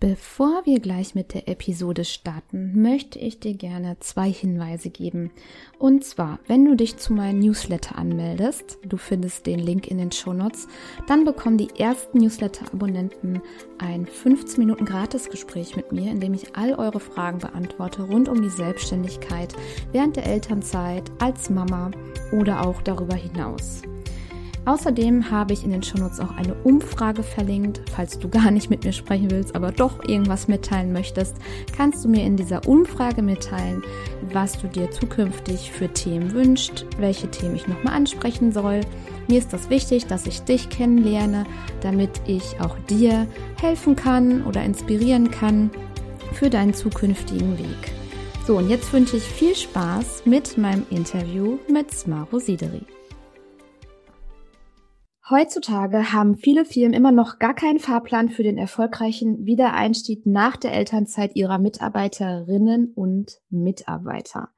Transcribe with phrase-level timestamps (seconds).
[0.00, 5.32] Bevor wir gleich mit der Episode starten, möchte ich dir gerne zwei Hinweise geben.
[5.76, 10.12] Und zwar, wenn du dich zu meinem Newsletter anmeldest, du findest den Link in den
[10.12, 10.68] Show Notes,
[11.08, 13.42] dann bekommen die ersten Newsletter-Abonnenten
[13.78, 18.40] ein 15 Minuten Gratisgespräch mit mir, in dem ich all eure Fragen beantworte rund um
[18.40, 19.52] die Selbstständigkeit
[19.90, 21.90] während der Elternzeit, als Mama
[22.30, 23.82] oder auch darüber hinaus.
[24.68, 27.80] Außerdem habe ich in den Shownotes auch eine Umfrage verlinkt.
[27.90, 31.36] Falls du gar nicht mit mir sprechen willst, aber doch irgendwas mitteilen möchtest,
[31.74, 33.82] kannst du mir in dieser Umfrage mitteilen,
[34.30, 38.82] was du dir zukünftig für Themen wünschst, welche Themen ich nochmal ansprechen soll.
[39.26, 41.46] Mir ist das wichtig, dass ich dich kennenlerne,
[41.80, 43.26] damit ich auch dir
[43.58, 45.70] helfen kann oder inspirieren kann
[46.34, 47.94] für deinen zukünftigen Weg.
[48.46, 52.97] So, und jetzt wünsche ich viel Spaß mit meinem Interview mit Smaro Sideri.
[55.30, 60.72] Heutzutage haben viele Firmen immer noch gar keinen Fahrplan für den erfolgreichen Wiedereinstieg nach der
[60.72, 64.48] Elternzeit ihrer Mitarbeiterinnen und Mitarbeiter.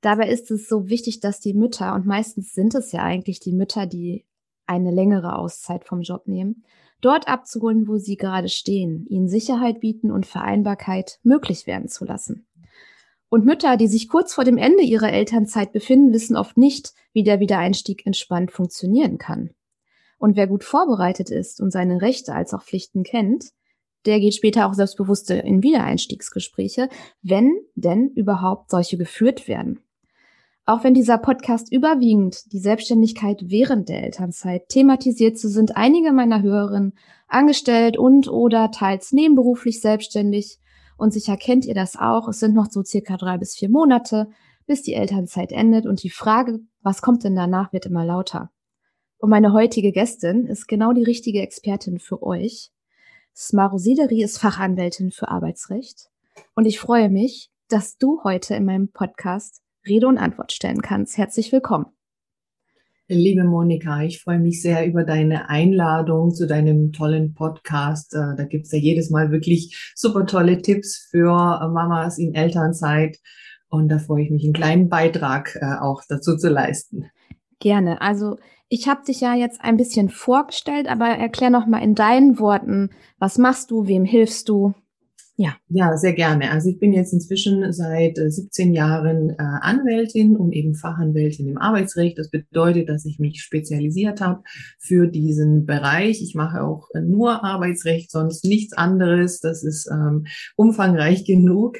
[0.00, 3.52] Dabei ist es so wichtig, dass die Mütter, und meistens sind es ja eigentlich die
[3.52, 4.24] Mütter, die
[4.66, 6.62] eine längere Auszeit vom Job nehmen,
[7.00, 12.46] dort abzuholen, wo sie gerade stehen, ihnen Sicherheit bieten und Vereinbarkeit möglich werden zu lassen.
[13.30, 17.24] Und Mütter, die sich kurz vor dem Ende ihrer Elternzeit befinden, wissen oft nicht, wie
[17.24, 19.50] der Wiedereinstieg entspannt funktionieren kann.
[20.18, 23.50] Und wer gut vorbereitet ist und seine Rechte als auch Pflichten kennt,
[24.04, 26.88] der geht später auch selbstbewusste in Wiedereinstiegsgespräche,
[27.22, 29.80] wenn denn überhaupt solche geführt werden.
[30.68, 36.42] Auch wenn dieser Podcast überwiegend die Selbstständigkeit während der Elternzeit thematisiert, so sind einige meiner
[36.42, 36.92] Hörerinnen
[37.26, 40.58] angestellt und oder teils nebenberuflich selbstständig.
[40.98, 42.28] Und sicher kennt ihr das auch.
[42.28, 44.28] Es sind noch so circa drei bis vier Monate,
[44.66, 45.86] bis die Elternzeit endet.
[45.86, 48.50] Und die Frage, was kommt denn danach, wird immer lauter.
[49.20, 52.70] Und meine heutige Gästin ist genau die richtige Expertin für euch.
[53.34, 56.08] Smaro Sideri ist Fachanwältin für Arbeitsrecht.
[56.54, 61.18] Und ich freue mich, dass du heute in meinem Podcast Rede und Antwort stellen kannst.
[61.18, 61.86] Herzlich willkommen.
[63.08, 68.14] Liebe Monika, ich freue mich sehr über deine Einladung zu deinem tollen Podcast.
[68.14, 71.32] Äh, da gibt's ja jedes Mal wirklich super tolle Tipps für
[71.72, 73.18] Mamas in Elternzeit.
[73.68, 77.10] Und da freue ich mich, einen kleinen Beitrag äh, auch dazu zu leisten.
[77.60, 78.00] Gerne.
[78.00, 78.36] Also
[78.68, 82.90] ich habe dich ja jetzt ein bisschen vorgestellt, aber erklär noch mal in deinen Worten,
[83.18, 84.74] was machst du, wem hilfst du?
[85.40, 85.54] Ja.
[85.68, 86.50] Ja, sehr gerne.
[86.50, 91.58] Also ich bin jetzt inzwischen seit 17 äh, Jahren äh, Anwältin und eben Fachanwältin im
[91.58, 92.18] Arbeitsrecht.
[92.18, 94.42] Das bedeutet, dass ich mich spezialisiert habe
[94.80, 96.22] für diesen Bereich.
[96.22, 99.38] Ich mache auch nur Arbeitsrecht, sonst nichts anderes.
[99.38, 101.78] Das ist ähm, umfangreich genug.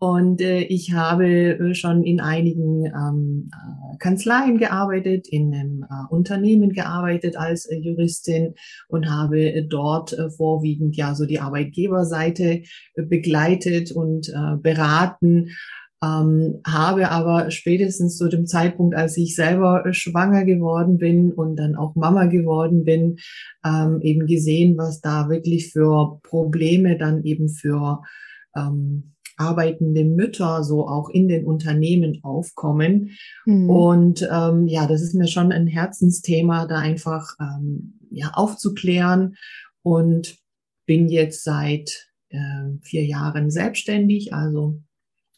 [0.00, 6.14] Und äh, ich habe äh, schon in einigen ähm, äh, Kanzleien gearbeitet, in einem äh,
[6.14, 8.54] Unternehmen gearbeitet als äh, Juristin
[8.86, 12.62] und habe äh, dort vorwiegend ja so die Arbeitgeberseite
[12.94, 14.32] begleitet und
[14.62, 15.50] beraten.
[16.00, 21.74] Ähm, habe aber spätestens zu dem Zeitpunkt, als ich selber schwanger geworden bin und dann
[21.74, 23.16] auch Mama geworden bin,
[23.66, 28.02] ähm, eben gesehen, was da wirklich für Probleme dann eben für
[28.56, 33.10] ähm, arbeitende Mütter so auch in den Unternehmen aufkommen.
[33.46, 33.70] Mhm.
[33.70, 39.36] Und ähm, ja, das ist mir schon ein Herzensthema, da einfach ähm, ja, aufzuklären
[39.82, 40.36] und
[40.86, 42.38] bin jetzt seit äh,
[42.82, 44.82] vier Jahren selbstständig, also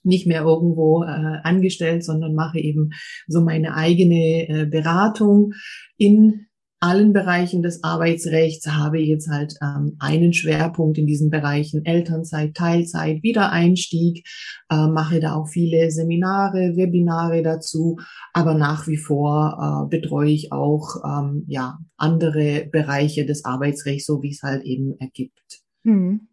[0.03, 2.93] nicht mehr irgendwo äh, angestellt, sondern mache eben
[3.27, 5.53] so meine eigene äh, Beratung
[5.97, 6.47] in
[6.81, 12.55] allen Bereichen des Arbeitsrechts habe ich jetzt halt ähm, einen Schwerpunkt in diesen Bereichen Elternzeit,
[12.55, 14.27] Teilzeit, Wiedereinstieg,
[14.71, 17.99] äh, mache da auch viele Seminare, Webinare dazu,
[18.33, 24.23] aber nach wie vor äh, betreue ich auch ähm, ja andere Bereiche des Arbeitsrechts, so
[24.23, 25.61] wie es halt eben ergibt.
[25.85, 26.29] Hm.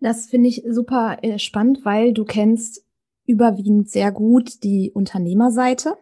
[0.00, 2.84] Das finde ich super äh, spannend, weil du kennst
[3.24, 5.94] überwiegend sehr gut die Unternehmerseite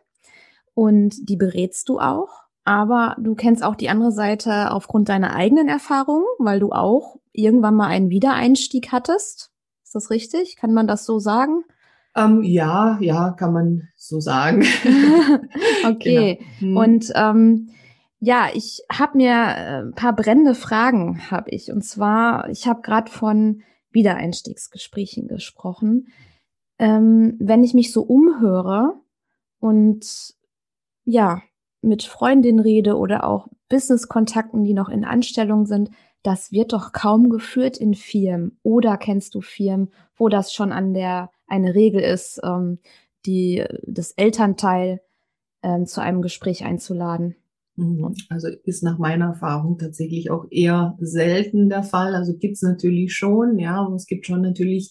[0.72, 5.68] und die berätst du auch aber du kennst auch die andere Seite aufgrund deiner eigenen
[5.68, 9.50] Erfahrungen, weil du auch irgendwann mal einen Wiedereinstieg hattest.
[9.84, 10.56] Ist das richtig?
[10.56, 11.64] Kann man das so sagen?
[12.14, 14.66] Ähm, ja, ja, kann man so sagen.
[15.86, 16.40] okay.
[16.60, 16.82] Genau.
[16.82, 16.94] Hm.
[16.94, 17.70] Und ähm,
[18.20, 21.72] ja, ich habe mir äh, ein paar brennende Fragen, habe ich.
[21.72, 23.62] Und zwar, ich habe gerade von
[23.92, 26.08] Wiedereinstiegsgesprächen gesprochen.
[26.78, 28.92] Ähm, wenn ich mich so umhöre
[29.58, 30.34] und
[31.06, 31.40] ja,
[31.80, 35.90] mit Freundinnen rede oder auch Business-Kontakten, die noch in Anstellung sind,
[36.22, 38.58] das wird doch kaum geführt in Firmen.
[38.62, 42.78] Oder kennst du Firmen, wo das schon an der eine Regel ist, ähm,
[43.24, 45.00] die das Elternteil
[45.62, 47.36] ähm, zu einem Gespräch einzuladen?
[47.76, 48.14] Mhm.
[48.28, 52.14] Also ist nach meiner Erfahrung tatsächlich auch eher selten der Fall.
[52.14, 54.90] Also gibt's natürlich schon, ja, und es gibt schon natürlich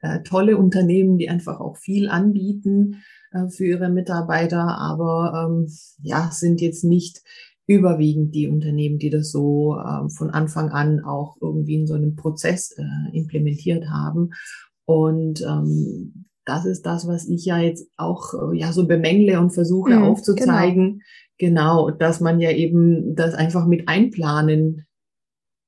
[0.00, 3.02] äh, tolle Unternehmen, die einfach auch viel anbieten
[3.32, 5.68] äh, für ihre Mitarbeiter, aber ähm,
[6.02, 7.22] ja, sind jetzt nicht
[7.66, 12.14] überwiegend die Unternehmen, die das so äh, von Anfang an auch irgendwie in so einem
[12.14, 14.30] Prozess äh, implementiert haben.
[14.84, 19.50] Und ähm, das ist das, was ich ja jetzt auch äh, ja so bemängle und
[19.50, 21.02] versuche mhm, aufzuzeigen.
[21.38, 21.88] Genau.
[21.88, 24.86] genau, dass man ja eben das einfach mit einplanen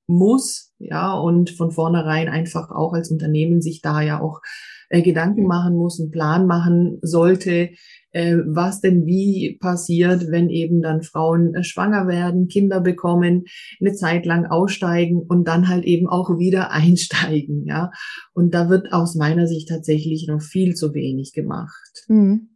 [0.09, 4.41] muss, ja, und von vornherein einfach auch als Unternehmen sich da ja auch
[4.89, 7.71] äh, Gedanken machen muss, einen Plan machen sollte,
[8.13, 13.45] äh, was denn wie passiert, wenn eben dann Frauen äh, schwanger werden, Kinder bekommen,
[13.81, 17.91] eine Zeit lang aussteigen und dann halt eben auch wieder einsteigen, ja.
[18.33, 22.05] Und da wird aus meiner Sicht tatsächlich noch viel zu wenig gemacht.
[22.09, 22.49] Mhm.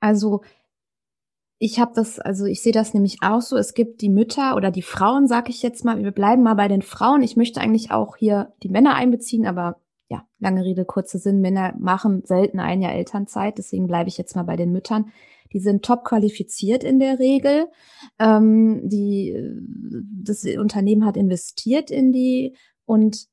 [0.00, 0.42] Also
[1.58, 3.56] ich habe das, also ich sehe das nämlich auch so.
[3.56, 6.02] Es gibt die Mütter oder die Frauen, sag ich jetzt mal.
[6.02, 7.22] Wir bleiben mal bei den Frauen.
[7.22, 11.40] Ich möchte eigentlich auch hier die Männer einbeziehen, aber ja, lange Rede, kurzer Sinn.
[11.40, 15.10] Männer machen selten ein Jahr Elternzeit, deswegen bleibe ich jetzt mal bei den Müttern.
[15.52, 17.68] Die sind top qualifiziert in der Regel.
[18.18, 19.34] Ähm, die,
[20.22, 23.28] das Unternehmen hat investiert in die und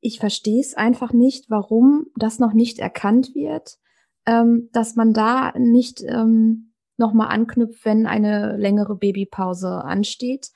[0.00, 3.78] ich verstehe es einfach nicht, warum das noch nicht erkannt wird,
[4.26, 10.50] ähm, dass man da nicht ähm, nochmal anknüpft, wenn eine längere Babypause ansteht?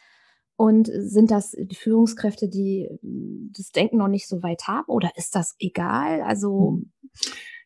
[0.56, 4.88] Und sind das die Führungskräfte, die das Denken noch nicht so weit haben?
[4.88, 6.22] Oder ist das egal?
[6.22, 6.92] Also, hm.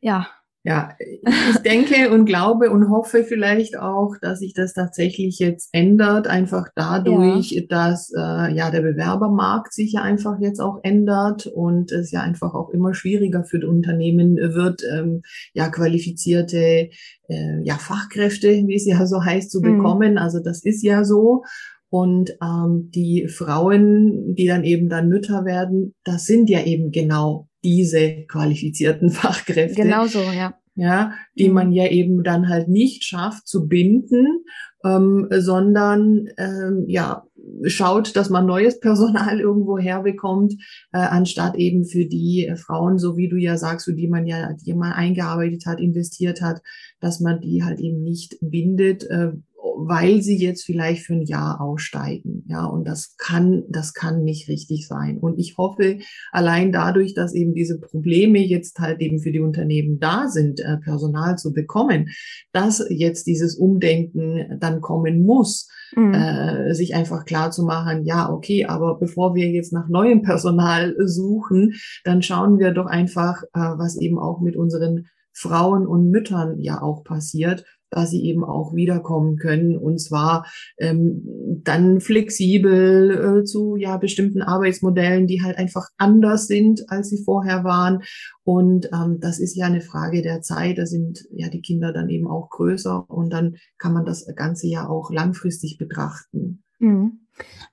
[0.01, 0.29] ja.
[0.63, 6.27] Ja, ich denke und glaube und hoffe vielleicht auch, dass sich das tatsächlich jetzt ändert,
[6.27, 7.63] einfach dadurch, ja.
[7.67, 12.53] dass äh, ja der Bewerbermarkt sich ja einfach jetzt auch ändert und es ja einfach
[12.53, 15.23] auch immer schwieriger für die Unternehmen wird, ähm,
[15.55, 16.91] ja qualifizierte
[17.29, 19.79] äh, ja Fachkräfte, wie es ja so heißt, zu mhm.
[19.79, 20.13] bekommen.
[20.13, 20.19] Mhm.
[20.19, 21.43] Also das ist ja so.
[21.89, 27.50] Und ähm, die Frauen, die dann eben dann Mütter werden, das sind ja eben genau
[27.65, 29.83] diese qualifizierten Fachkräfte.
[29.83, 30.55] Genau so, ja.
[30.77, 31.55] Ja, die mhm.
[31.55, 34.45] man ja eben dann halt nicht schafft zu binden,
[34.85, 37.25] ähm, sondern ähm, ja
[37.65, 40.55] schaut, dass man neues Personal irgendwo herbekommt,
[40.93, 44.27] äh, anstatt eben für die äh, Frauen, so wie du ja sagst, für die man
[44.27, 46.63] ja, die man eingearbeitet hat, investiert hat,
[47.01, 49.33] dass man die halt eben nicht bindet, äh,
[49.79, 52.45] weil sie jetzt vielleicht für ein Jahr aussteigen.
[52.49, 55.19] Ja, und das kann, das kann nicht richtig sein.
[55.19, 55.99] Und ich hoffe,
[56.33, 60.79] allein dadurch, dass eben diese Probleme jetzt halt eben für die Unternehmen da sind, äh,
[60.79, 62.09] Personal zu bekommen,
[62.53, 66.15] dass jetzt dieses Umdenken dann kommen muss, mhm.
[66.15, 70.95] äh, sich einfach klar zu machen, ja, okay, aber bevor wir jetzt nach neuem Personal
[70.99, 71.75] suchen,
[72.05, 76.83] dann schauen wir doch einfach, äh, was eben auch mit unseren Frauen und Müttern ja
[76.83, 80.47] auch passiert dass sie eben auch wiederkommen können und zwar
[80.79, 81.23] ähm,
[81.63, 87.65] dann flexibel äh, zu ja bestimmten Arbeitsmodellen, die halt einfach anders sind, als sie vorher
[87.65, 88.03] waren.
[88.45, 90.79] Und ähm, das ist ja eine Frage der Zeit.
[90.79, 94.67] Da sind ja die Kinder dann eben auch größer und dann kann man das Ganze
[94.67, 96.63] ja auch langfristig betrachten.
[96.79, 97.21] Mhm.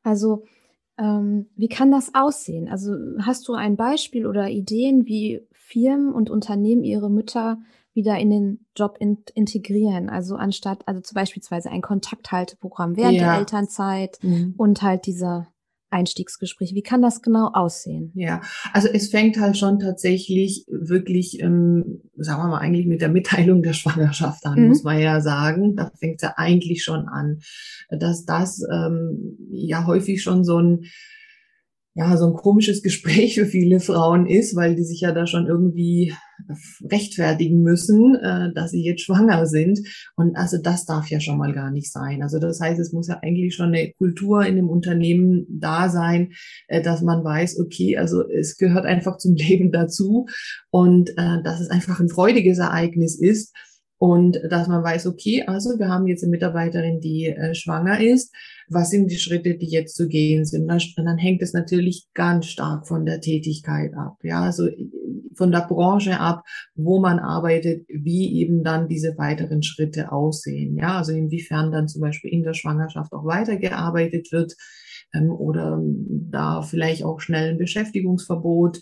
[0.03, 0.43] Also
[0.97, 2.67] ähm, wie kann das aussehen?
[2.67, 7.59] Also hast du ein Beispiel oder Ideen, wie Firmen und Unternehmen ihre Mütter
[7.97, 10.09] wieder in den Job in, integrieren.
[10.09, 13.31] Also anstatt, also zum beispielsweise ein Kontakthalteprogramm während ja.
[13.31, 14.53] der Elternzeit mhm.
[14.55, 15.47] und halt dieser
[15.89, 16.73] Einstiegsgespräch.
[16.73, 18.11] Wie kann das genau aussehen?
[18.13, 18.41] Ja,
[18.73, 23.63] also es fängt halt schon tatsächlich wirklich, ähm, sagen wir mal, eigentlich mit der Mitteilung
[23.63, 24.67] der Schwangerschaft an, mhm.
[24.69, 25.75] muss man ja sagen.
[25.75, 27.39] Da fängt es ja eigentlich schon an,
[27.89, 30.85] dass das ähm, ja häufig schon so ein
[31.97, 35.47] ja, so ein komisches Gespräch für viele Frauen ist, weil die sich ja da schon
[35.47, 36.13] irgendwie
[36.91, 39.79] rechtfertigen müssen, äh, dass sie jetzt schwanger sind.
[40.15, 42.21] Und also das darf ja schon mal gar nicht sein.
[42.21, 46.33] Also das heißt, es muss ja eigentlich schon eine Kultur in dem Unternehmen da sein,
[46.67, 50.27] äh, dass man weiß, okay, also es gehört einfach zum Leben dazu
[50.69, 53.55] und äh, dass es einfach ein freudiges Ereignis ist.
[53.99, 58.33] Und dass man weiß, okay, also wir haben jetzt eine Mitarbeiterin, die äh, schwanger ist.
[58.69, 60.69] Was sind die Schritte, die jetzt zu gehen sind?
[60.69, 64.17] Und dann hängt es natürlich ganz stark von der Tätigkeit ab.
[64.21, 64.67] Ja, also
[65.35, 66.43] von der Branche ab,
[66.75, 70.75] wo man arbeitet, wie eben dann diese weiteren Schritte aussehen.
[70.77, 74.55] Ja, also inwiefern dann zum Beispiel in der Schwangerschaft auch weitergearbeitet wird
[75.13, 75.81] oder
[76.29, 78.81] da vielleicht auch schnell ein Beschäftigungsverbot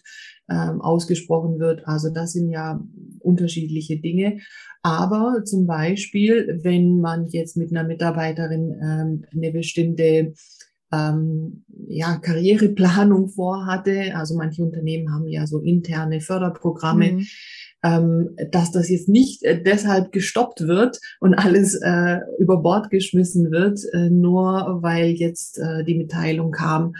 [0.50, 1.88] ähm, ausgesprochen wird.
[1.88, 2.79] Also das sind ja
[3.20, 4.39] unterschiedliche Dinge.
[4.84, 10.34] Aber zum Beispiel, wenn man jetzt mit einer Mitarbeiterin ähm, eine bestimmte
[10.91, 14.15] ähm, ja, Karriereplanung vorhatte.
[14.15, 17.13] Also manche Unternehmen haben ja so interne Förderprogramme.
[17.13, 17.27] Mhm.
[17.85, 23.51] Ähm, dass das jetzt nicht äh, deshalb gestoppt wird und alles äh, über Bord geschmissen
[23.51, 26.93] wird, äh, nur weil jetzt äh, die Mitteilung kam,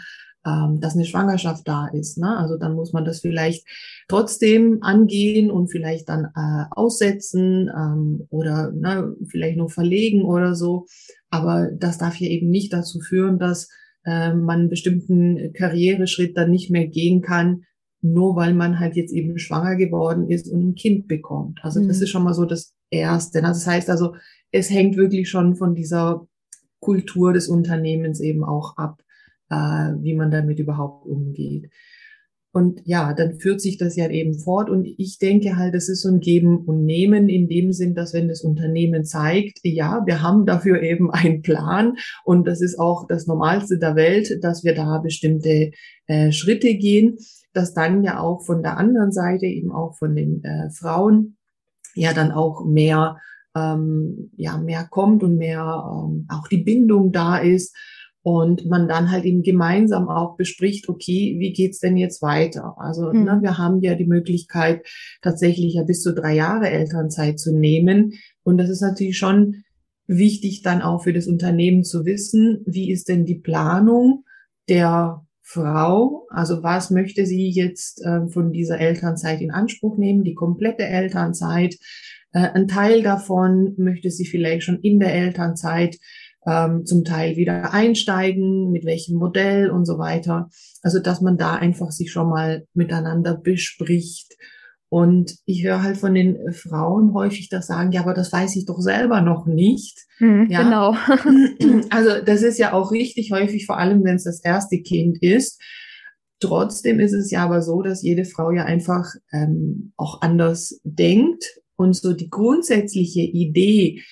[0.46, 2.18] ähm, dass eine Schwangerschaft da ist.
[2.18, 2.36] Ne?
[2.36, 3.66] Also dann muss man das vielleicht
[4.06, 10.86] trotzdem angehen und vielleicht dann äh, aussetzen ähm, oder ne, vielleicht nur verlegen oder so.
[11.30, 13.68] Aber das darf hier eben nicht dazu führen, dass
[14.04, 17.64] äh, man einen bestimmten Karriereschritt dann nicht mehr gehen kann,
[18.00, 21.60] nur weil man halt jetzt eben schwanger geworden ist und ein Kind bekommt.
[21.62, 21.88] Also mhm.
[21.88, 23.42] das ist schon mal so das Erste.
[23.42, 24.14] Also das heißt also,
[24.52, 26.26] es hängt wirklich schon von dieser
[26.80, 29.02] Kultur des Unternehmens eben auch ab
[29.50, 31.70] äh, wie man damit überhaupt umgeht.
[32.56, 34.70] Und ja, dann führt sich das ja eben fort.
[34.70, 38.14] Und ich denke halt, es ist so ein Geben und Nehmen in dem Sinn, dass
[38.14, 43.06] wenn das Unternehmen zeigt, ja, wir haben dafür eben einen Plan und das ist auch
[43.08, 45.72] das Normalste der Welt, dass wir da bestimmte
[46.06, 47.18] äh, Schritte gehen,
[47.52, 51.36] dass dann ja auch von der anderen Seite, eben auch von den äh, Frauen,
[51.94, 53.18] ja dann auch mehr,
[53.54, 57.76] ähm, ja, mehr kommt und mehr ähm, auch die Bindung da ist
[58.26, 62.74] und man dann halt eben gemeinsam auch bespricht, okay, wie geht's denn jetzt weiter?
[62.76, 63.22] Also mhm.
[63.22, 64.84] ne, wir haben ja die Möglichkeit,
[65.22, 68.14] tatsächlich ja bis zu drei Jahre Elternzeit zu nehmen.
[68.42, 69.62] Und das ist natürlich schon
[70.08, 74.24] wichtig dann auch für das Unternehmen zu wissen, wie ist denn die Planung
[74.68, 76.26] der Frau?
[76.28, 80.24] Also was möchte sie jetzt äh, von dieser Elternzeit in Anspruch nehmen?
[80.24, 81.76] Die komplette Elternzeit.
[82.32, 85.96] Äh, ein Teil davon möchte sie vielleicht schon in der Elternzeit
[86.46, 90.48] ähm, zum Teil wieder einsteigen, mit welchem Modell und so weiter.
[90.82, 94.34] Also dass man da einfach sich schon mal miteinander bespricht.
[94.88, 98.66] Und ich höre halt von den Frauen häufig das sagen, ja, aber das weiß ich
[98.66, 99.98] doch selber noch nicht.
[100.18, 100.62] Hm, ja?
[100.62, 100.94] Genau.
[101.90, 105.60] Also das ist ja auch richtig häufig, vor allem wenn es das erste Kind ist.
[106.38, 111.44] Trotzdem ist es ja aber so, dass jede Frau ja einfach ähm, auch anders denkt
[111.76, 114.02] und so die grundsätzliche Idee,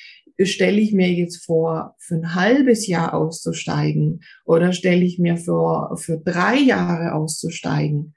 [0.43, 5.97] stelle ich mir jetzt vor, für ein halbes Jahr auszusteigen oder stelle ich mir vor,
[5.97, 8.15] für drei Jahre auszusteigen?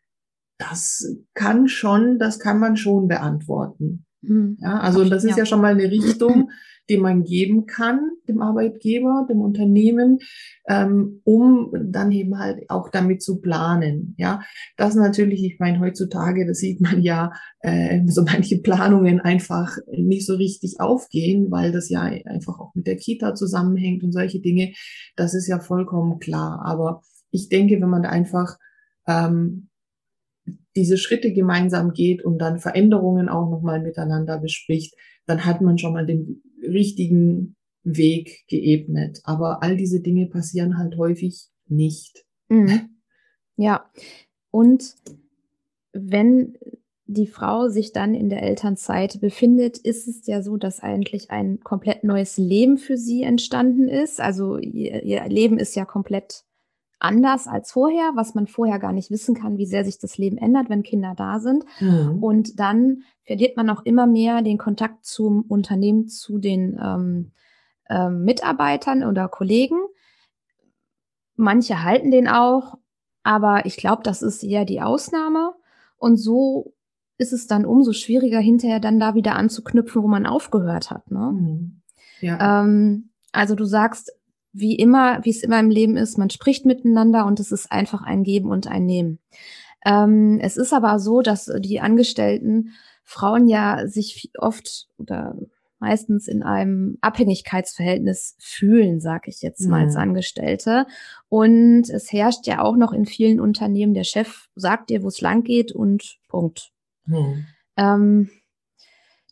[0.57, 4.05] Das kann schon, das kann man schon beantworten.
[4.21, 4.57] Mhm.
[4.59, 5.37] Ja, also das ist ja.
[5.39, 6.49] ja schon mal eine Richtung,
[6.89, 10.19] die man geben kann, dem Arbeitgeber, dem Unternehmen,
[10.67, 14.15] ähm, um dann eben halt auch damit zu planen.
[14.17, 14.41] Ja,
[14.77, 20.25] das natürlich, ich meine, heutzutage, das sieht man ja, äh, so manche Planungen einfach nicht
[20.25, 24.73] so richtig aufgehen, weil das ja einfach auch mit der Kita zusammenhängt und solche Dinge.
[25.15, 26.61] Das ist ja vollkommen klar.
[26.65, 27.01] Aber
[27.31, 28.57] ich denke, wenn man da einfach
[29.07, 29.69] ähm,
[30.77, 35.93] diese Schritte gemeinsam geht und dann Veränderungen auch nochmal miteinander bespricht, dann hat man schon
[35.93, 39.19] mal den richtigen Weg geebnet.
[39.23, 42.25] Aber all diese Dinge passieren halt häufig nicht.
[42.47, 42.89] Mhm.
[43.59, 43.89] Ja,
[44.51, 44.93] und
[45.93, 46.59] wenn
[47.07, 51.61] die Frau sich dann in der Elternzeit befindet, ist es ja so, dass eigentlich ein
[51.61, 54.21] komplett neues Leben für sie entstanden ist.
[54.21, 56.43] Also ihr, ihr Leben ist ja komplett
[56.99, 60.37] anders als vorher, was man vorher gar nicht wissen kann, wie sehr sich das Leben
[60.37, 61.63] ändert, wenn Kinder da sind.
[61.79, 62.23] Mhm.
[62.23, 67.31] Und dann verliert man auch immer mehr den Kontakt zum Unternehmen, zu den ähm,
[67.89, 69.77] ähm, Mitarbeitern oder Kollegen.
[71.35, 72.77] Manche halten den auch,
[73.23, 75.53] aber ich glaube, das ist eher die Ausnahme.
[75.97, 76.73] Und so
[77.19, 81.11] ist es dann umso schwieriger, hinterher dann da wieder anzuknüpfen, wo man aufgehört hat.
[81.11, 81.31] Ne?
[81.33, 81.81] Mhm.
[82.21, 82.61] Ja.
[82.63, 84.11] Ähm, also du sagst,
[84.53, 88.01] wie immer, wie es immer im Leben ist, man spricht miteinander und es ist einfach
[88.01, 89.19] ein Geben und ein Nehmen.
[89.85, 92.71] Ähm, es ist aber so, dass die Angestellten
[93.03, 95.35] Frauen ja sich oft oder
[95.79, 99.85] meistens in einem Abhängigkeitsverhältnis fühlen, sage ich jetzt mal mhm.
[99.85, 100.87] als Angestellte.
[101.29, 105.21] Und es herrscht ja auch noch in vielen Unternehmen, der Chef sagt dir, wo es
[105.21, 106.71] lang geht und Punkt.
[107.05, 107.45] Mhm.
[107.77, 108.29] Ähm,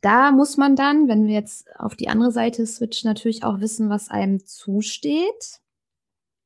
[0.06, 3.90] da muss man dann, wenn wir jetzt auf die andere Seite switchen, natürlich auch wissen,
[3.90, 5.62] was einem zusteht.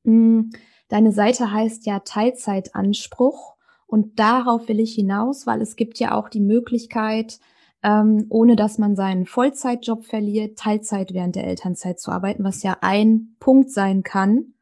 [0.05, 0.51] Hm,
[0.87, 6.29] deine Seite heißt ja Teilzeitanspruch und darauf will ich hinaus, weil es gibt ja auch
[6.29, 7.41] die Möglichkeit,
[7.83, 12.77] ähm, ohne dass man seinen Vollzeitjob verliert, Teilzeit während der Elternzeit zu arbeiten, was ja
[12.79, 14.53] ein Punkt sein kann,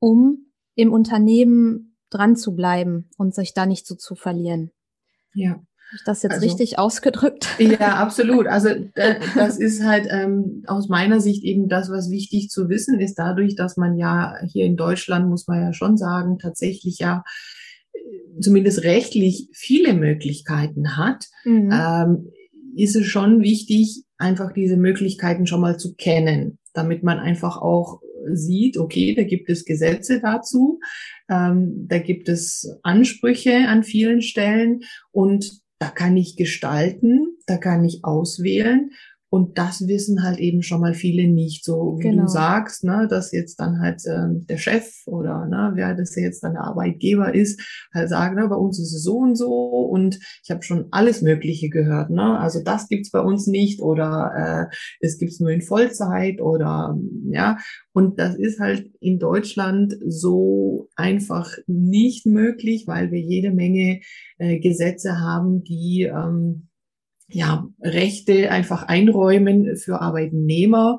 [0.00, 4.72] um im Unternehmen dran zu bleiben und sich da nicht so zu verlieren.
[5.32, 5.62] Ja.
[5.94, 7.48] Ich das jetzt also, richtig ausgedrückt?
[7.58, 8.46] Ja, absolut.
[8.46, 13.00] Also äh, das ist halt ähm, aus meiner Sicht eben das, was wichtig zu wissen
[13.00, 17.24] ist, dadurch, dass man ja hier in Deutschland, muss man ja schon sagen, tatsächlich ja
[17.92, 21.70] äh, zumindest rechtlich viele Möglichkeiten hat, mhm.
[21.72, 22.32] ähm,
[22.76, 28.00] ist es schon wichtig, einfach diese Möglichkeiten schon mal zu kennen, damit man einfach auch
[28.32, 30.80] sieht, okay, da gibt es Gesetze dazu,
[31.28, 34.80] ähm, da gibt es Ansprüche an vielen Stellen
[35.10, 38.92] und da kann ich gestalten, da kann ich auswählen
[39.32, 42.24] und das wissen halt eben schon mal viele nicht, so wie genau.
[42.24, 46.44] du sagst, ne, dass jetzt dann halt äh, der Chef oder ne, wer das jetzt
[46.44, 47.58] dann der Arbeitgeber ist,
[47.94, 49.48] halt sagen, ne, bei uns ist es so und so
[49.90, 52.10] und ich habe schon alles Mögliche gehört.
[52.10, 52.38] Ne?
[52.38, 56.94] Also das gibt's bei uns nicht oder äh, es gibt's nur in Vollzeit oder
[57.30, 57.56] ja.
[57.94, 64.00] Und das ist halt in Deutschland so einfach nicht möglich, weil wir jede Menge
[64.36, 66.68] äh, Gesetze haben, die ähm,
[67.32, 70.98] ja, Rechte einfach einräumen für Arbeitnehmer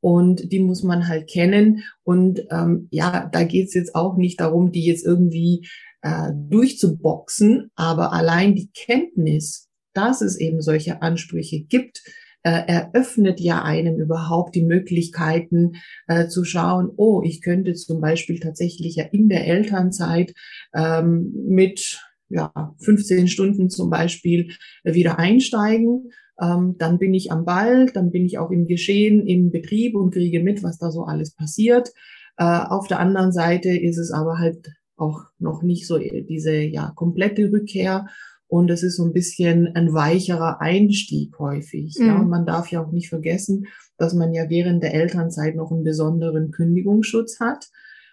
[0.00, 1.82] und die muss man halt kennen.
[2.02, 5.66] Und ähm, ja, da geht's jetzt auch nicht darum, die jetzt irgendwie
[6.02, 12.02] äh, durchzuboxen, aber allein die Kenntnis, dass es eben solche Ansprüche gibt,
[12.42, 15.72] äh, eröffnet ja einem überhaupt die Möglichkeiten
[16.06, 20.32] äh, zu schauen, oh, ich könnte zum Beispiel tatsächlich ja in der Elternzeit
[20.74, 24.52] ähm, mit ja, 15 Stunden zum Beispiel
[24.84, 26.10] äh, wieder einsteigen.
[26.40, 30.12] Ähm, dann bin ich am Ball, dann bin ich auch im Geschehen, im Betrieb und
[30.12, 31.90] kriege mit, was da so alles passiert.
[32.38, 36.56] Äh, auf der anderen Seite ist es aber halt auch noch nicht so äh, diese
[36.56, 38.06] ja komplette Rückkehr
[38.46, 41.96] und es ist so ein bisschen ein weicherer Einstieg häufig.
[41.98, 42.06] Mhm.
[42.06, 45.70] Ja, und man darf ja auch nicht vergessen, dass man ja während der Elternzeit noch
[45.70, 47.70] einen besonderen Kündigungsschutz hat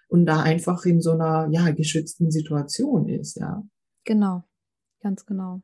[0.08, 3.36] und da einfach in so einer ja geschützten Situation ist.
[3.36, 3.64] Ja.
[4.08, 4.42] Genau,
[5.02, 5.60] ganz genau.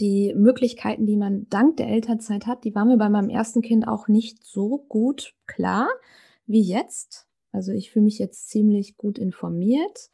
[0.00, 3.86] Die Möglichkeiten, die man dank der Elternzeit hat, die waren mir bei meinem ersten Kind
[3.86, 5.88] auch nicht so gut klar
[6.44, 7.28] wie jetzt.
[7.52, 10.10] Also ich fühle mich jetzt ziemlich gut informiert,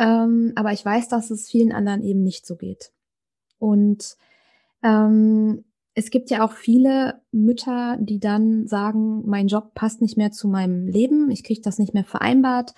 [0.00, 2.92] ähm, aber ich weiß, dass es vielen anderen eben nicht so geht.
[3.60, 4.16] Und
[4.82, 10.32] ähm, es gibt ja auch viele Mütter, die dann sagen, mein Job passt nicht mehr
[10.32, 12.74] zu meinem Leben, ich kriege das nicht mehr vereinbart.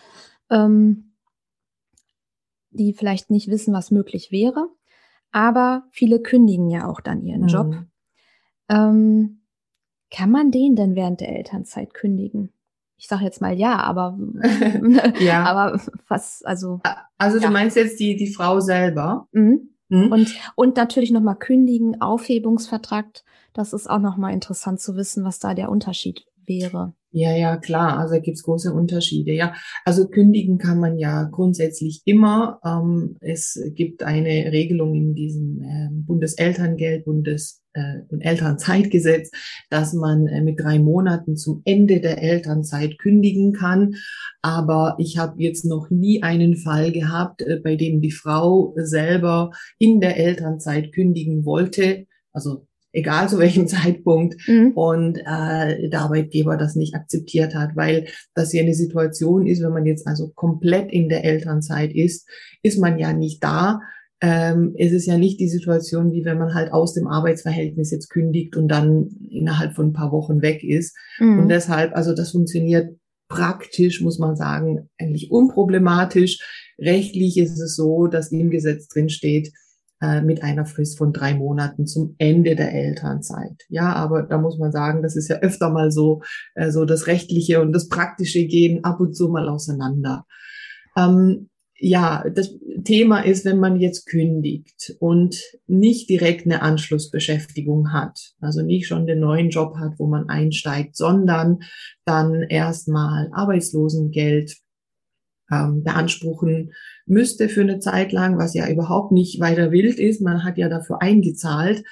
[0.50, 1.11] Ähm,
[2.72, 4.68] die vielleicht nicht wissen, was möglich wäre.
[5.30, 7.48] Aber viele kündigen ja auch dann ihren mhm.
[7.48, 7.74] Job.
[8.68, 9.42] Ähm,
[10.10, 12.52] kann man den denn während der Elternzeit kündigen?
[12.96, 14.18] Ich sage jetzt mal ja, aber
[15.20, 15.44] ja.
[15.44, 16.80] aber was, also.
[17.18, 17.50] Also du ja.
[17.50, 19.28] meinst jetzt die, die Frau selber?
[19.32, 19.70] Mhm.
[19.88, 20.12] Mhm.
[20.12, 23.06] Und, und natürlich nochmal kündigen, Aufhebungsvertrag.
[23.52, 26.94] Das ist auch nochmal interessant zu wissen, was da der Unterschied wäre.
[27.14, 27.98] Ja, ja, klar.
[27.98, 29.32] Also gibt's große Unterschiede.
[29.32, 32.58] Ja, also kündigen kann man ja grundsätzlich immer.
[32.64, 39.30] Ähm, es gibt eine Regelung in diesem äh, Bundeselterngeld, Bundes äh, und Elternzeitgesetz,
[39.68, 43.96] dass man äh, mit drei Monaten zum Ende der Elternzeit kündigen kann.
[44.40, 49.50] Aber ich habe jetzt noch nie einen Fall gehabt, äh, bei dem die Frau selber
[49.78, 52.06] in der Elternzeit kündigen wollte.
[52.32, 54.72] Also egal zu welchem Zeitpunkt, mhm.
[54.72, 59.72] und äh, der Arbeitgeber das nicht akzeptiert hat, weil das ja eine Situation ist, wenn
[59.72, 62.28] man jetzt also komplett in der Elternzeit ist,
[62.62, 63.80] ist man ja nicht da.
[64.20, 68.08] Ähm, es ist ja nicht die Situation, wie wenn man halt aus dem Arbeitsverhältnis jetzt
[68.08, 70.96] kündigt und dann innerhalb von ein paar Wochen weg ist.
[71.18, 71.40] Mhm.
[71.40, 72.96] Und deshalb, also das funktioniert
[73.28, 76.38] praktisch, muss man sagen, eigentlich unproblematisch.
[76.78, 79.50] Rechtlich ist es so, dass im Gesetz drin steht,
[80.22, 83.62] mit einer Frist von drei Monaten zum Ende der Elternzeit.
[83.68, 86.22] Ja, aber da muss man sagen, das ist ja öfter mal so,
[86.54, 90.26] äh, so das Rechtliche und das Praktische gehen ab und zu mal auseinander.
[90.96, 91.48] Ähm,
[91.84, 98.62] ja, das Thema ist, wenn man jetzt kündigt und nicht direkt eine Anschlussbeschäftigung hat, also
[98.62, 101.58] nicht schon den neuen Job hat, wo man einsteigt, sondern
[102.04, 104.56] dann erstmal Arbeitslosengeld
[105.50, 106.72] ähm, beanspruchen
[107.06, 110.20] müsste für eine Zeit lang, was ja überhaupt nicht weiter wild ist.
[110.20, 111.84] Man hat ja dafür eingezahlt.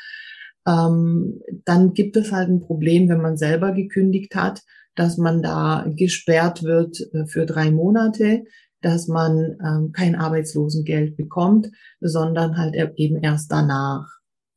[0.66, 4.62] Ähm, dann gibt es halt ein Problem, wenn man selber gekündigt hat,
[4.94, 8.44] dass man da gesperrt wird äh, für drei Monate,
[8.82, 11.70] dass man ähm, kein Arbeitslosengeld bekommt,
[12.00, 14.06] sondern halt e-, eben erst danach.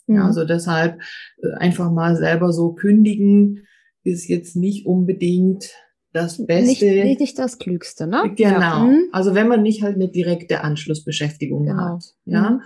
[0.07, 0.15] Mhm.
[0.15, 1.01] Ja, also deshalb
[1.41, 3.65] äh, einfach mal selber so kündigen
[4.03, 5.71] ist jetzt nicht unbedingt
[6.13, 6.85] das Beste.
[6.85, 8.31] Nicht, nicht das Klügste, ne?
[8.35, 8.59] Genau.
[8.59, 8.79] Ja.
[8.79, 9.09] Mhm.
[9.11, 11.95] Also wenn man nicht halt eine direkte Anschlussbeschäftigung genau.
[11.95, 12.03] hat.
[12.25, 12.51] Ja.
[12.51, 12.61] Mhm.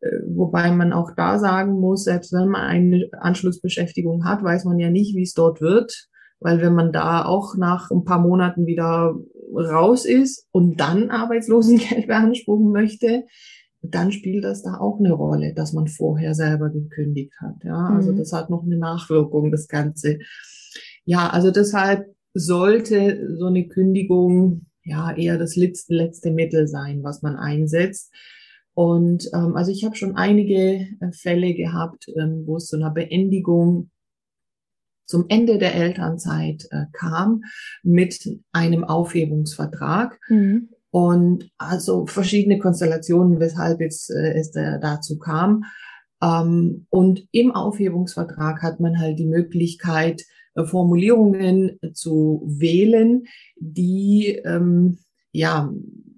[0.00, 4.78] Äh, wobei man auch da sagen muss, selbst wenn man eine Anschlussbeschäftigung hat, weiß man
[4.78, 6.08] ja nicht, wie es dort wird.
[6.40, 9.14] Weil wenn man da auch nach ein paar Monaten wieder
[9.54, 13.24] raus ist und dann Arbeitslosengeld beanspruchen möchte,
[13.80, 17.56] dann spielt das da auch eine Rolle, dass man vorher selber gekündigt hat.
[17.64, 18.16] Ja, also mhm.
[18.16, 20.18] das hat noch eine Nachwirkung, das Ganze.
[21.04, 27.22] Ja, also deshalb sollte so eine Kündigung ja eher das letzte, letzte Mittel sein, was
[27.22, 28.12] man einsetzt.
[28.74, 32.90] Und ähm, also ich habe schon einige äh, Fälle gehabt, ähm, wo es zu einer
[32.90, 33.90] Beendigung
[35.06, 37.42] zum Ende der Elternzeit äh, kam
[37.82, 40.18] mit einem Aufhebungsvertrag.
[40.28, 40.70] Mhm.
[40.90, 45.64] Und also verschiedene Konstellationen, weshalb jetzt äh, es äh, dazu kam.
[46.22, 50.22] Ähm, und im Aufhebungsvertrag hat man halt die Möglichkeit,
[50.64, 53.24] Formulierungen zu wählen,
[53.56, 54.98] die ähm,
[55.32, 55.72] ja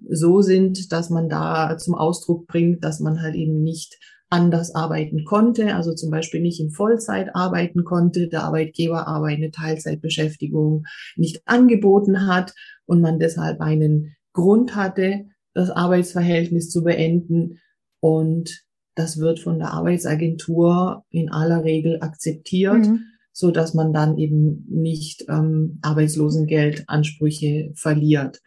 [0.09, 3.97] so sind, dass man da zum Ausdruck bringt, dass man halt eben nicht
[4.29, 9.51] anders arbeiten konnte, also zum Beispiel nicht in Vollzeit arbeiten konnte, der Arbeitgeber aber eine
[9.51, 12.53] Teilzeitbeschäftigung nicht angeboten hat
[12.85, 17.59] und man deshalb einen Grund hatte, das Arbeitsverhältnis zu beenden.
[18.01, 18.63] Und
[18.95, 23.03] das wird von der Arbeitsagentur in aller Regel akzeptiert, mhm.
[23.37, 28.41] So dass man dann eben nicht ähm, Arbeitslosengeldansprüche verliert.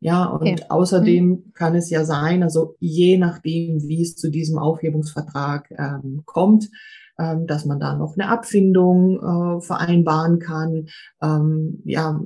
[0.00, 0.56] Ja, und okay.
[0.70, 1.52] außerdem mhm.
[1.52, 6.70] kann es ja sein, also je nachdem, wie es zu diesem Aufhebungsvertrag ähm, kommt,
[7.18, 10.86] ähm, dass man da noch eine Abfindung äh, vereinbaren kann,
[11.22, 12.20] ähm, ja,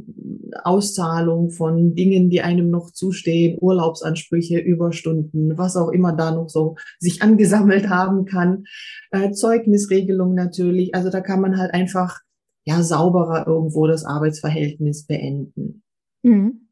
[0.63, 6.77] Auszahlung von Dingen, die einem noch zustehen, Urlaubsansprüche, Überstunden, was auch immer da noch so
[6.99, 8.65] sich angesammelt haben kann,
[9.11, 10.95] äh, Zeugnisregelung natürlich.
[10.95, 12.21] Also da kann man halt einfach
[12.65, 15.83] ja sauberer irgendwo das Arbeitsverhältnis beenden.
[16.23, 16.66] Mhm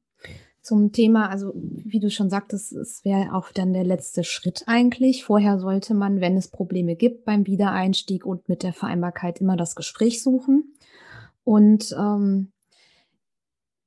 [0.65, 5.23] zum Thema, also wie du schon sagtest, es wäre auch dann der letzte Schritt eigentlich.
[5.23, 9.77] Vorher sollte man, wenn es Probleme gibt beim Wiedereinstieg und mit der Vereinbarkeit, immer das
[9.77, 10.75] Gespräch suchen.
[11.45, 12.51] Und ähm,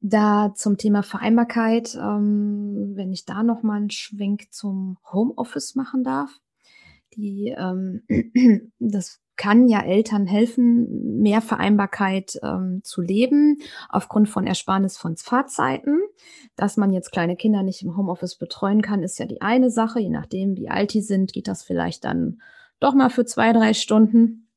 [0.02, 6.04] da zum Thema Vereinbarkeit, ähm, wenn ich da noch mal einen Schwenk zum Homeoffice machen
[6.04, 6.30] darf,
[7.16, 8.04] die ähm,
[8.78, 16.00] das kann ja Eltern helfen, mehr Vereinbarkeit ähm, zu leben, aufgrund von Ersparnis von Fahrzeiten.
[16.56, 20.00] Dass man jetzt kleine Kinder nicht im Homeoffice betreuen kann, ist ja die eine Sache.
[20.00, 22.42] Je nachdem, wie alt die sind, geht das vielleicht dann
[22.80, 24.48] doch mal für zwei, drei Stunden.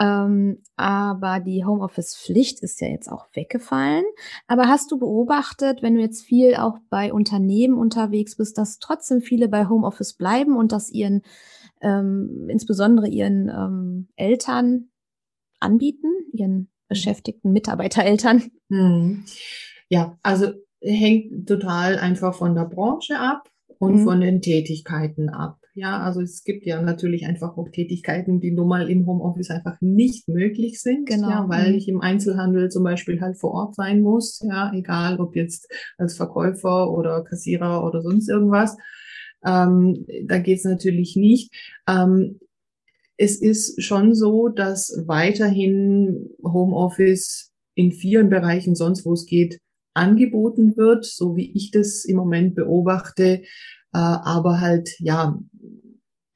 [0.00, 4.04] Ähm, aber die Homeoffice-Pflicht ist ja jetzt auch weggefallen.
[4.46, 9.20] Aber hast du beobachtet, wenn du jetzt viel auch bei Unternehmen unterwegs bist, dass trotzdem
[9.20, 11.22] viele bei Homeoffice bleiben und dass ihren
[11.80, 14.88] ähm, insbesondere ihren ähm, Eltern
[15.60, 16.68] anbieten, ihren mhm.
[16.88, 18.50] beschäftigten Mitarbeitereltern?
[18.70, 19.24] Hm.
[19.88, 24.04] Ja, also hängt total einfach von der Branche ab und mhm.
[24.04, 25.58] von den Tätigkeiten ab.
[25.74, 29.80] Ja, also es gibt ja natürlich einfach auch Tätigkeiten, die nun mal im Homeoffice einfach
[29.80, 31.30] nicht möglich sind, genau.
[31.30, 31.78] ja, weil mhm.
[31.78, 36.16] ich im Einzelhandel zum Beispiel halt vor Ort sein muss, ja, egal ob jetzt als
[36.16, 38.76] Verkäufer oder Kassierer oder sonst irgendwas.
[39.44, 41.52] Ähm, da geht es natürlich nicht.
[41.88, 42.40] Ähm,
[43.16, 49.58] es ist schon so, dass weiterhin Homeoffice in vielen Bereichen, sonst wo es geht,
[49.94, 53.42] angeboten wird, so wie ich das im Moment beobachte, äh,
[53.92, 55.38] aber halt ja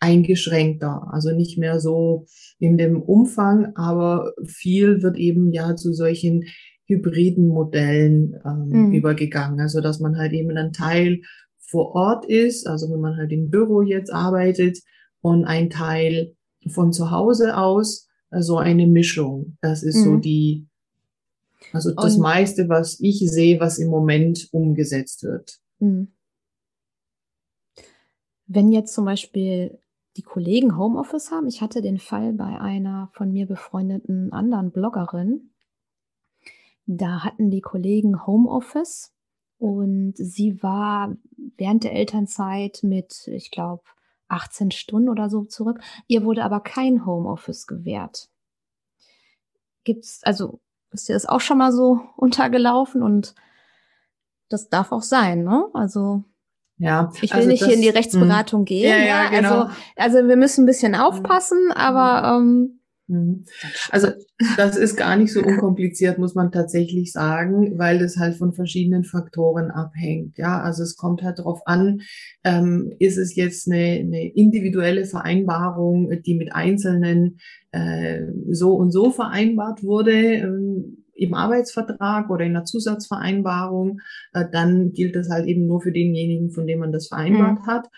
[0.00, 2.26] eingeschränkter, also nicht mehr so
[2.58, 6.44] in dem Umfang, aber viel wird eben ja zu solchen
[6.86, 8.92] hybriden Modellen ähm, mhm.
[8.92, 11.20] übergegangen, also dass man halt eben einen Teil
[11.72, 14.78] vor Ort ist, also wenn man halt im Büro jetzt arbeitet
[15.22, 16.36] und ein Teil
[16.68, 19.56] von zu Hause aus, also eine Mischung.
[19.62, 20.04] Das ist mhm.
[20.04, 20.66] so die,
[21.72, 25.60] also das und, meiste, was ich sehe, was im Moment umgesetzt wird.
[25.78, 26.12] Mhm.
[28.46, 29.78] Wenn jetzt zum Beispiel
[30.18, 35.52] die Kollegen Homeoffice haben, ich hatte den Fall bei einer von mir befreundeten anderen Bloggerin,
[36.84, 39.14] da hatten die Kollegen Homeoffice
[39.62, 41.14] und sie war
[41.56, 43.84] während der Elternzeit mit, ich glaube,
[44.26, 45.78] 18 Stunden oder so zurück.
[46.08, 48.28] Ihr wurde aber kein Homeoffice gewährt.
[49.84, 50.58] Gibt's, also
[50.90, 53.36] ist dir das auch schon mal so untergelaufen und
[54.48, 55.66] das darf auch sein, ne?
[55.74, 56.24] Also
[56.78, 58.64] ja, ich will also nicht das, hier in die Rechtsberatung mh.
[58.64, 58.90] gehen.
[58.90, 59.60] Ja, ja, genau.
[59.60, 62.80] also, also wir müssen ein bisschen aufpassen, aber ähm.
[63.90, 64.08] Also
[64.56, 69.04] das ist gar nicht so unkompliziert, muss man tatsächlich sagen, weil das halt von verschiedenen
[69.04, 70.38] Faktoren abhängt.
[70.38, 72.00] Ja, also es kommt halt darauf an,
[72.44, 77.38] ähm, ist es jetzt eine, eine individuelle Vereinbarung, die mit Einzelnen
[77.72, 80.12] äh, so und so vereinbart wurde.
[80.12, 84.00] Ähm, im Arbeitsvertrag oder in einer Zusatzvereinbarung,
[84.32, 87.66] äh, dann gilt das halt eben nur für denjenigen, von dem man das vereinbart mhm.
[87.66, 87.88] hat.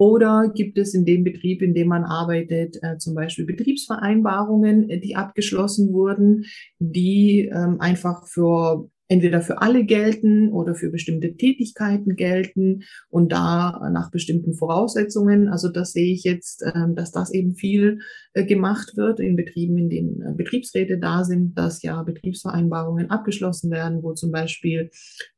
[0.00, 4.98] Oder gibt es in dem Betrieb, in dem man arbeitet, äh, zum Beispiel Betriebsvereinbarungen, äh,
[4.98, 6.46] die abgeschlossen wurden,
[6.78, 13.90] die ähm, einfach für entweder für alle gelten oder für bestimmte Tätigkeiten gelten und da
[13.92, 15.48] nach bestimmten Voraussetzungen.
[15.48, 17.98] Also das sehe ich jetzt, ähm, dass das eben viel
[18.34, 23.72] äh, gemacht wird in Betrieben, in denen äh, Betriebsräte da sind, dass ja Betriebsvereinbarungen abgeschlossen
[23.72, 24.90] werden, wo zum Beispiel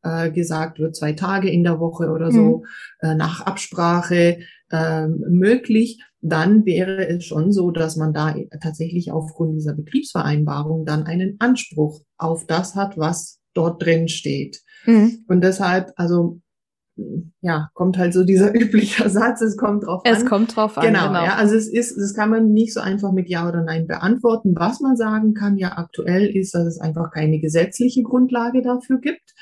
[0.02, 2.64] äh, gesagt wird, zwei Tage in der Woche oder so
[3.02, 3.16] mhm.
[3.16, 4.38] nach Absprache
[4.70, 5.98] ähm, möglich.
[6.20, 12.02] dann wäre es schon so, dass man da tatsächlich aufgrund dieser Betriebsvereinbarung dann einen Anspruch
[12.16, 14.62] auf das hat, was dort drin steht.
[14.86, 15.24] Mhm.
[15.28, 16.40] Und deshalb, also
[17.40, 20.12] ja, kommt halt so dieser übliche Satz, es kommt drauf an.
[20.12, 20.86] Es kommt drauf an.
[20.86, 21.24] Genau, genau.
[21.24, 24.54] Ja, also es ist, das kann man nicht so einfach mit Ja oder Nein beantworten.
[24.56, 29.32] Was man sagen kann, ja aktuell ist, dass es einfach keine gesetzliche Grundlage dafür gibt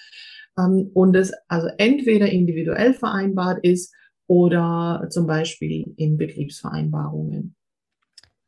[0.59, 3.93] ähm, und es also entweder individuell vereinbart ist
[4.27, 7.57] oder zum Beispiel in Betriebsvereinbarungen.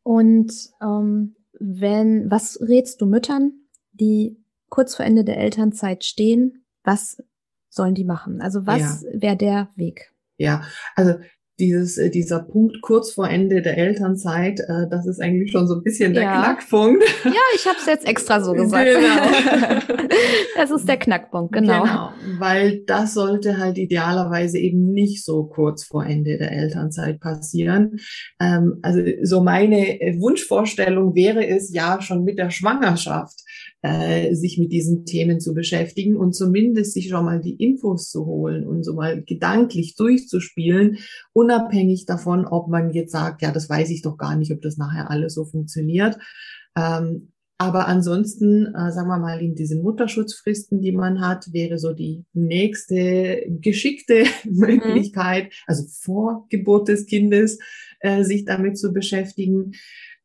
[0.05, 3.53] Und ähm, wenn, was rätst du Müttern,
[3.93, 4.42] die
[4.73, 6.65] kurz vor Ende der Elternzeit stehen?
[6.83, 7.23] Was
[7.69, 8.41] sollen die machen?
[8.41, 9.21] Also was ja.
[9.21, 10.15] wäre der Weg?
[10.39, 10.63] Ja,
[10.97, 11.17] also
[11.59, 15.75] dieses, äh, dieser Punkt kurz vor Ende der Elternzeit, äh, das ist eigentlich schon so
[15.75, 16.43] ein bisschen der ja.
[16.43, 17.05] Knackpunkt.
[17.25, 18.89] Ja, ich habe es jetzt extra so gesagt.
[18.89, 20.07] Genau.
[20.57, 21.83] das ist der Knackpunkt, genau.
[21.83, 27.99] Genau, weil das sollte halt idealerweise eben nicht so kurz vor Ende der Elternzeit passieren.
[28.41, 33.39] Ähm, also so meine Wunschvorstellung wäre es ja schon mit der Schwangerschaft
[33.83, 38.27] äh, sich mit diesen Themen zu beschäftigen und zumindest sich schon mal die Infos zu
[38.27, 40.99] holen und so mal gedanklich durchzuspielen,
[41.33, 44.77] unabhängig davon, ob man jetzt sagt, ja, das weiß ich doch gar nicht, ob das
[44.77, 46.17] nachher alles so funktioniert.
[46.77, 51.93] Ähm, aber ansonsten, äh, sagen wir mal, in diesen Mutterschutzfristen, die man hat, wäre so
[51.93, 55.51] die nächste geschickte Möglichkeit, mhm.
[55.69, 57.61] also vor Geburt des Kindes,
[58.01, 59.75] äh, sich damit zu beschäftigen.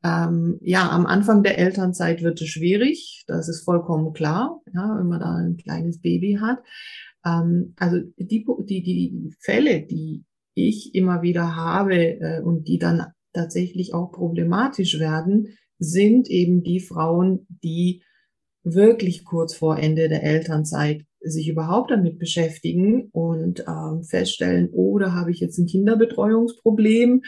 [0.03, 5.07] Ähm, ja, am Anfang der Elternzeit wird es schwierig, das ist vollkommen klar, ja, wenn
[5.07, 6.60] man da ein kleines Baby hat.
[7.25, 13.07] Ähm, also die, die, die Fälle, die ich immer wieder habe äh, und die dann
[13.33, 18.03] tatsächlich auch problematisch werden, sind eben die Frauen, die
[18.63, 25.13] wirklich kurz vor Ende der Elternzeit sich überhaupt damit beschäftigen und ähm, feststellen, oh, da
[25.13, 27.23] habe ich jetzt ein Kinderbetreuungsproblem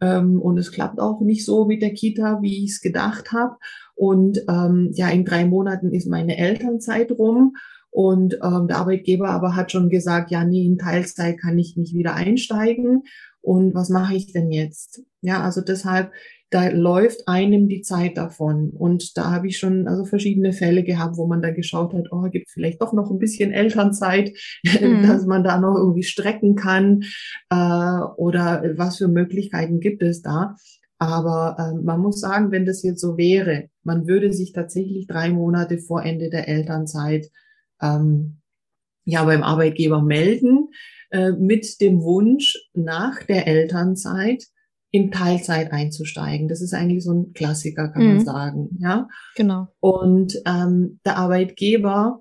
[0.00, 3.56] ähm, und es klappt auch nicht so mit der Kita, wie ich es gedacht habe.
[3.94, 7.54] Und ähm, ja, in drei Monaten ist meine Elternzeit rum
[7.90, 11.94] und ähm, der Arbeitgeber aber hat schon gesagt, ja, nee, in Teilzeit kann ich nicht
[11.94, 13.02] wieder einsteigen.
[13.40, 15.04] Und was mache ich denn jetzt?
[15.20, 16.10] Ja, also deshalb
[16.54, 18.70] da läuft einem die Zeit davon.
[18.70, 22.22] Und da habe ich schon also verschiedene Fälle gehabt, wo man da geschaut hat, oh,
[22.30, 24.32] gibt vielleicht doch noch ein bisschen Elternzeit,
[24.80, 25.02] mhm.
[25.02, 27.02] dass man da noch irgendwie strecken kann
[27.50, 30.54] äh, oder was für Möglichkeiten gibt es da.
[30.98, 35.30] Aber äh, man muss sagen, wenn das jetzt so wäre, man würde sich tatsächlich drei
[35.30, 37.30] Monate vor Ende der Elternzeit
[37.82, 38.40] ähm,
[39.04, 40.68] ja beim Arbeitgeber melden
[41.10, 44.44] äh, mit dem Wunsch nach der Elternzeit
[44.94, 46.46] in Teilzeit einzusteigen.
[46.46, 48.14] Das ist eigentlich so ein Klassiker, kann mhm.
[48.14, 48.78] man sagen.
[48.78, 49.66] Ja, genau.
[49.80, 52.20] Und ähm, der Arbeitgeber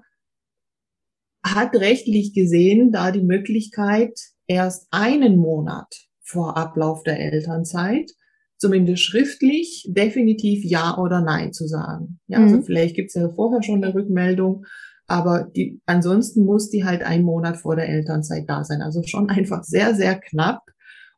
[1.46, 8.10] hat rechtlich gesehen da die Möglichkeit, erst einen Monat vor Ablauf der Elternzeit
[8.58, 12.20] zumindest schriftlich definitiv Ja oder Nein zu sagen.
[12.26, 12.56] Ja, also mhm.
[12.56, 14.66] also vielleicht gibt es ja vorher schon eine Rückmeldung,
[15.06, 18.82] aber die, ansonsten muss die halt einen Monat vor der Elternzeit da sein.
[18.82, 20.64] Also schon einfach sehr, sehr knapp.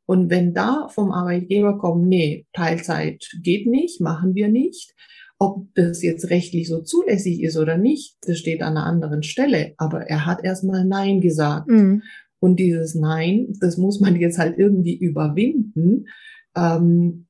[0.06, 4.94] Und wenn da vom Arbeitgeber kommt, nee, Teilzeit geht nicht, machen wir nicht,
[5.38, 9.74] ob das jetzt rechtlich so zulässig ist oder nicht, das steht an einer anderen Stelle.
[9.78, 11.68] Aber er hat erstmal Nein gesagt.
[11.68, 12.04] Mhm.
[12.40, 16.06] Und dieses Nein, das muss man jetzt halt irgendwie überwinden.
[16.56, 17.25] Ähm,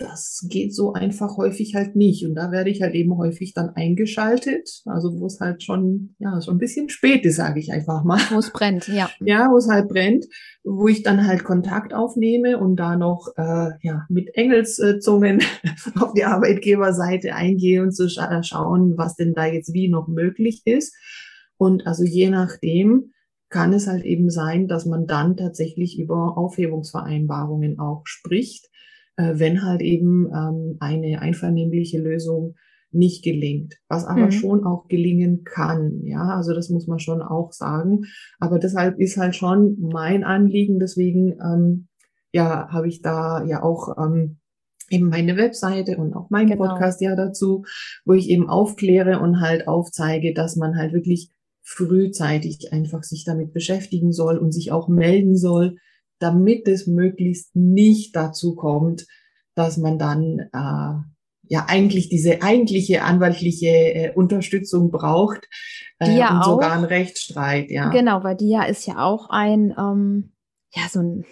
[0.00, 2.24] das geht so einfach häufig halt nicht.
[2.26, 6.40] Und da werde ich halt eben häufig dann eingeschaltet, also wo es halt schon, ja,
[6.40, 8.18] schon ein bisschen spät ist, sage ich einfach mal.
[8.30, 9.10] Wo es brennt, ja.
[9.20, 10.24] Ja, wo es halt brennt,
[10.64, 15.42] wo ich dann halt Kontakt aufnehme und da noch, äh, ja, mit Engelszungen
[16.00, 20.62] auf die Arbeitgeberseite eingehe und zu scha schauen, was denn da jetzt wie noch möglich
[20.64, 20.96] ist.
[21.58, 23.12] Und also je nachdem,
[23.50, 28.70] kann es halt eben sein, dass man dann tatsächlich über Aufhebungsvereinbarungen auch spricht
[29.16, 32.54] äh, wenn halt eben ähm, eine einvernehmliche Lösung
[32.92, 34.32] nicht gelingt, was aber mhm.
[34.32, 36.00] schon auch gelingen kann.
[36.04, 38.02] Ja, also das muss man schon auch sagen.
[38.38, 40.80] Aber deshalb ist halt schon mein Anliegen.
[40.80, 41.88] Deswegen, ähm,
[42.32, 44.38] ja, habe ich da ja auch ähm,
[44.90, 46.66] eben meine Webseite und auch mein genau.
[46.66, 47.64] Podcast ja dazu,
[48.04, 51.30] wo ich eben aufkläre und halt aufzeige, dass man halt wirklich
[51.62, 55.76] frühzeitig einfach sich damit beschäftigen soll und sich auch melden soll,
[56.20, 59.06] damit es möglichst nicht dazu kommt,
[59.54, 61.02] dass man dann äh,
[61.48, 65.48] ja eigentlich diese eigentliche anwaltliche äh, Unterstützung braucht
[65.98, 67.90] äh, ja und sogar ein Rechtsstreit, ja.
[67.90, 70.32] Genau, weil die ja ist ja auch ein ähm,
[70.72, 71.24] ja so ein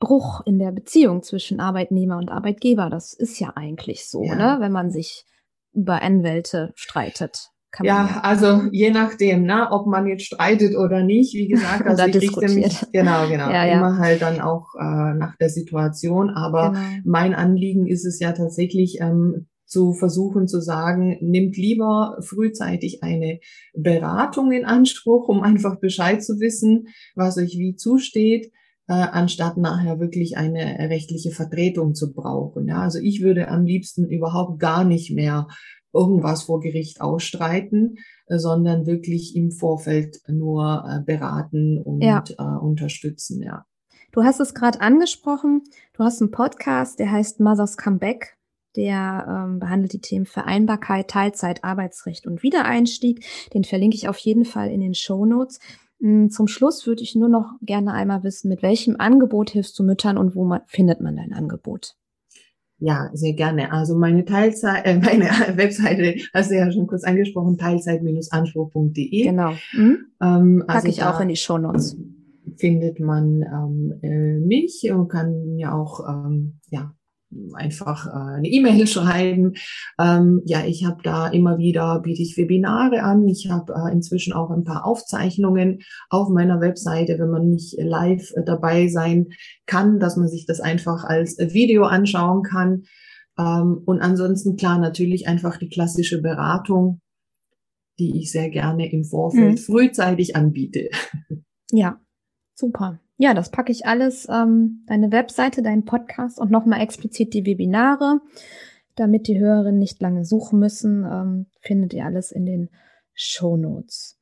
[0.00, 2.88] Bruch in der Beziehung zwischen Arbeitnehmer und Arbeitgeber.
[2.88, 4.36] Das ist ja eigentlich so, ja.
[4.36, 4.56] ne?
[4.60, 5.24] Wenn man sich
[5.72, 7.50] über Anwälte streitet
[7.82, 12.16] ja, also je nachdem, ne, ob man jetzt streitet oder nicht, wie gesagt, also ich
[12.16, 13.78] richte mich genau, genau, ja, ja.
[13.78, 16.30] immer halt dann auch äh, nach der Situation.
[16.30, 16.80] Aber genau.
[17.04, 23.38] mein Anliegen ist es ja tatsächlich, ähm, zu versuchen zu sagen, nimmt lieber frühzeitig eine
[23.74, 28.50] Beratung in Anspruch, um einfach Bescheid zu wissen, was euch wie zusteht,
[28.88, 32.66] äh, anstatt nachher wirklich eine rechtliche Vertretung zu brauchen.
[32.66, 35.46] Ja, also ich würde am liebsten überhaupt gar nicht mehr
[35.92, 42.22] irgendwas vor Gericht ausstreiten, äh, sondern wirklich im Vorfeld nur äh, beraten und ja.
[42.38, 43.64] äh, unterstützen, ja.
[44.12, 45.62] Du hast es gerade angesprochen.
[45.92, 48.36] Du hast einen Podcast, der heißt Mothers Comeback.
[48.76, 53.24] Der ähm, behandelt die Themen Vereinbarkeit, Teilzeit, Arbeitsrecht und Wiedereinstieg.
[53.52, 55.58] Den verlinke ich auf jeden Fall in den Show Notes.
[56.00, 59.82] Hm, zum Schluss würde ich nur noch gerne einmal wissen, mit welchem Angebot hilfst du
[59.82, 61.96] Müttern und wo man, findet man dein Angebot?
[62.80, 63.72] Ja, sehr gerne.
[63.72, 65.24] Also meine Teilzeit, äh, meine
[65.56, 69.24] Webseite hast du ja schon kurz angesprochen, teilzeit-anspruch.de.
[69.24, 69.52] Genau.
[69.72, 70.06] Mhm.
[70.20, 71.96] Ähm, Packe also ich auch in die Show Notes.
[72.56, 76.94] Findet man ähm, äh, mich und kann mir auch ähm, ja
[77.54, 79.54] einfach äh, eine E-Mail schreiben.
[79.98, 83.26] Ähm, ja, ich habe da immer wieder, biete ich Webinare an.
[83.28, 88.32] Ich habe äh, inzwischen auch ein paar Aufzeichnungen auf meiner Webseite, wenn man nicht live
[88.34, 89.28] äh, dabei sein
[89.66, 92.84] kann, dass man sich das einfach als Video anschauen kann.
[93.38, 97.00] Ähm, und ansonsten klar natürlich einfach die klassische Beratung,
[97.98, 99.58] die ich sehr gerne im Vorfeld mhm.
[99.58, 100.88] frühzeitig anbiete.
[101.70, 102.00] Ja,
[102.54, 102.98] super.
[103.20, 108.20] Ja, das packe ich alles, ähm, deine Webseite, deinen Podcast und nochmal explizit die Webinare,
[108.94, 112.70] damit die Hörerinnen nicht lange suchen müssen, ähm, findet ihr alles in den
[113.14, 114.16] Show Notes.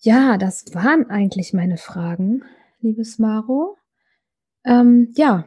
[0.00, 2.44] Ja, das waren eigentlich meine Fragen,
[2.80, 3.78] liebes Maro.
[4.62, 5.46] Ähm, ja,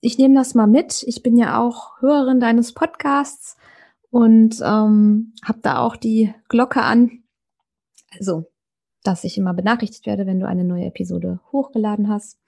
[0.00, 1.02] ich nehme das mal mit.
[1.04, 3.56] Ich bin ja auch Hörerin deines Podcasts
[4.10, 7.22] und ähm, habe da auch die Glocke an.
[8.12, 8.44] Also
[9.08, 12.38] dass ich immer benachrichtigt werde, wenn du eine neue Episode hochgeladen hast.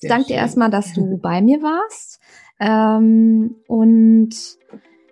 [0.00, 2.20] Ich danke dir erstmal, dass du bei mir warst.
[2.60, 4.30] Ähm, und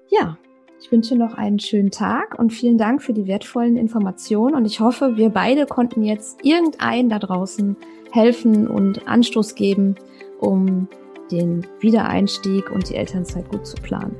[0.09, 0.39] ja,
[0.81, 4.55] ich wünsche noch einen schönen Tag und vielen Dank für die wertvollen Informationen.
[4.55, 7.77] Und ich hoffe, wir beide konnten jetzt irgendeinen da draußen
[8.13, 9.97] helfen und Anstoß geben,
[10.39, 10.87] um
[11.33, 14.15] den Wiedereinstieg und die Elternzeit gut zu planen.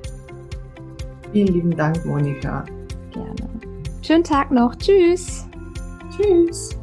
[1.33, 2.65] Vielen lieben Dank, Monika.
[3.13, 3.51] Gerne.
[4.03, 4.75] Schönen Tag noch.
[4.75, 5.47] Tschüss.
[6.15, 6.82] Tschüss.